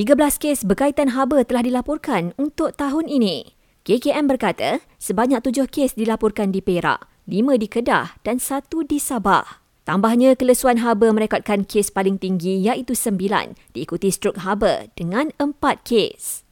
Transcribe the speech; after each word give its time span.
13 0.00 0.16
kes 0.16 0.64
berkaitan 0.64 1.12
haba 1.12 1.44
telah 1.44 1.60
dilaporkan 1.60 2.32
untuk 2.40 2.72
tahun 2.72 3.04
ini. 3.04 3.52
KKM 3.84 4.32
berkata 4.32 4.80
sebanyak 4.96 5.44
7 5.44 5.68
kes 5.68 5.92
dilaporkan 5.92 6.48
di 6.48 6.64
Perak, 6.64 7.04
5 7.28 7.60
di 7.60 7.68
Kedah 7.68 8.16
dan 8.24 8.40
1 8.40 8.64
di 8.88 8.96
Sabah. 8.96 9.60
Tambahnya, 9.84 10.40
kelesuan 10.40 10.80
haba 10.80 11.12
merekodkan 11.12 11.68
kes 11.68 11.92
paling 11.92 12.16
tinggi 12.16 12.64
iaitu 12.64 12.96
9, 12.96 13.52
diikuti 13.76 14.08
strok 14.08 14.40
haba 14.40 14.88
dengan 14.96 15.36
4 15.36 15.52
kes. 15.84 16.48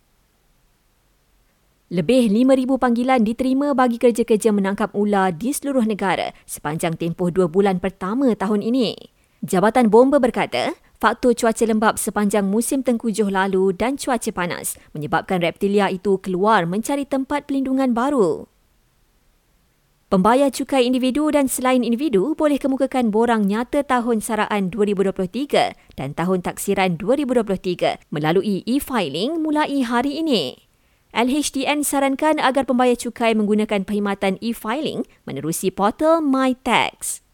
Lebih 1.89 2.29
5,000 2.29 2.77
panggilan 2.77 3.25
diterima 3.25 3.73
bagi 3.73 3.97
kerja-kerja 3.97 4.53
menangkap 4.53 4.93
ular 4.93 5.33
di 5.33 5.57
seluruh 5.57 5.89
negara 5.89 6.37
sepanjang 6.45 7.01
tempoh 7.01 7.33
dua 7.33 7.49
bulan 7.49 7.81
pertama 7.81 8.29
tahun 8.37 8.61
ini. 8.61 8.93
Jabatan 9.41 9.89
Bomba 9.89 10.21
berkata, 10.21 10.77
faktor 10.99 11.35
cuaca 11.39 11.63
lembap 11.63 11.95
sepanjang 11.95 12.47
musim 12.47 12.83
tengkujuh 12.83 13.31
lalu 13.31 13.71
dan 13.71 13.95
cuaca 13.95 14.35
panas 14.35 14.75
menyebabkan 14.91 15.39
reptilia 15.39 15.87
itu 15.95 16.19
keluar 16.19 16.67
mencari 16.67 17.07
tempat 17.07 17.47
pelindungan 17.47 17.95
baru. 17.95 18.51
Pembayar 20.09 20.49
cukai 20.49 20.89
individu 20.89 21.29
dan 21.29 21.53
selain 21.53 21.85
individu 21.85 22.33
boleh 22.33 22.57
kemukakan 22.57 23.13
borang 23.13 23.45
nyata 23.45 23.85
tahun 23.85 24.25
saraan 24.25 24.73
2023 24.73 26.01
dan 26.01 26.17
tahun 26.17 26.41
taksiran 26.41 26.97
2023 26.97 28.09
melalui 28.09 28.65
e-filing 28.65 29.37
mulai 29.37 29.85
hari 29.85 30.17
ini. 30.25 30.69
LHDN 31.13 31.85
sarankan 31.85 32.41
agar 32.41 32.65
pembayar 32.65 32.97
cukai 32.97 33.37
menggunakan 33.37 33.85
perkhidmatan 33.85 34.41
e-filing 34.41 35.05
menerusi 35.29 35.69
portal 35.69 36.25
MyTax. 36.25 37.28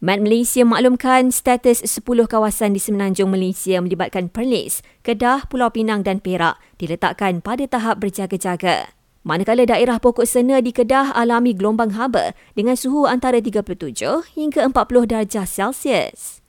Mat 0.00 0.16
Malaysia 0.16 0.64
maklumkan 0.64 1.28
status 1.28 1.84
10 1.84 2.00
kawasan 2.24 2.72
di 2.72 2.80
semenanjung 2.80 3.28
Malaysia 3.28 3.76
melibatkan 3.84 4.32
Perlis, 4.32 4.80
Kedah, 5.04 5.44
Pulau 5.44 5.68
Pinang 5.68 6.00
dan 6.00 6.24
Perak 6.24 6.56
diletakkan 6.80 7.44
pada 7.44 7.68
tahap 7.68 8.00
berjaga-jaga. 8.00 8.96
Manakala 9.28 9.68
daerah 9.68 10.00
pokok 10.00 10.24
sena 10.24 10.64
di 10.64 10.72
Kedah 10.72 11.12
alami 11.12 11.52
gelombang 11.52 11.92
haba 12.00 12.32
dengan 12.56 12.80
suhu 12.80 13.04
antara 13.04 13.44
37 13.44 14.00
hingga 14.40 14.72
40 14.72 15.04
darjah 15.04 15.44
Celsius. 15.44 16.40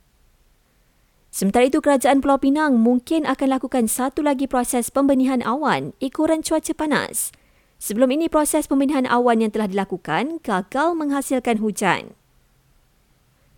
Sementara 1.27 1.67
itu, 1.67 1.83
Kerajaan 1.83 2.23
Pulau 2.23 2.39
Pinang 2.39 2.79
mungkin 2.79 3.27
akan 3.27 3.59
lakukan 3.59 3.91
satu 3.91 4.23
lagi 4.23 4.47
proses 4.47 4.87
pembenihan 4.87 5.43
awan 5.43 5.91
ikuran 5.99 6.39
cuaca 6.39 6.71
panas. 6.71 7.35
Sebelum 7.83 8.15
ini, 8.15 8.31
proses 8.31 8.71
pembenihan 8.71 9.03
awan 9.11 9.43
yang 9.43 9.51
telah 9.51 9.67
dilakukan 9.67 10.39
gagal 10.39 10.95
menghasilkan 10.95 11.59
hujan. 11.59 12.15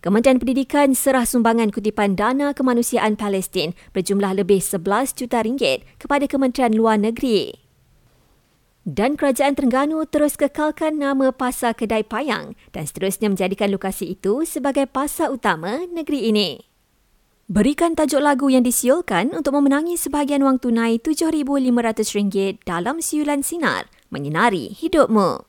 Kementerian 0.04 0.36
Pendidikan 0.36 0.92
serah 0.92 1.24
sumbangan 1.24 1.72
kutipan 1.72 2.12
dana 2.12 2.52
kemanusiaan 2.52 3.16
Palestin 3.16 3.72
berjumlah 3.96 4.36
lebih 4.36 4.60
11 4.60 5.16
juta 5.16 5.40
ringgit 5.40 5.80
kepada 5.96 6.28
Kementerian 6.28 6.76
Luar 6.76 7.00
Negeri. 7.00 7.56
Dan 8.84 9.16
Kerajaan 9.16 9.56
Terengganu 9.56 10.04
terus 10.04 10.36
kekalkan 10.36 11.00
nama 11.00 11.32
Pasar 11.32 11.72
Kedai 11.72 12.04
Payang 12.04 12.52
dan 12.76 12.84
seterusnya 12.84 13.32
menjadikan 13.32 13.72
lokasi 13.72 14.12
itu 14.12 14.44
sebagai 14.44 14.84
pasar 14.84 15.32
utama 15.32 15.88
negeri 15.88 16.28
ini. 16.28 16.60
Berikan 17.48 17.96
tajuk 17.96 18.20
lagu 18.20 18.52
yang 18.52 18.60
disiulkan 18.60 19.32
untuk 19.32 19.56
memenangi 19.56 19.96
sebahagian 19.96 20.44
wang 20.44 20.60
tunai 20.60 21.00
RM7,500 21.00 22.60
dalam 22.68 23.00
siulan 23.00 23.40
sinar 23.40 23.88
menyinari 24.12 24.68
hidupmu. 24.68 25.48